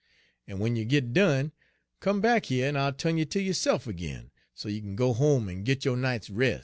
En 0.47 0.55
w'en 0.57 0.75
you 0.75 0.83
git 0.83 1.13
done, 1.13 1.51
come 1.99 2.21
back 2.21 2.47
heah 2.47 2.65
en 2.65 2.75
I'll 2.75 2.91
tu'n 2.91 3.19
you 3.19 3.25
ter 3.25 3.37
yo'se'f 3.39 3.87
ag'in, 3.87 4.31
so 4.51 4.67
you 4.67 4.81
kin 4.81 4.95
go 4.95 5.13
home 5.13 5.47
en 5.47 5.63
git 5.63 5.85
yo' 5.85 5.93
night's 5.93 6.31
res'.' 6.31 6.59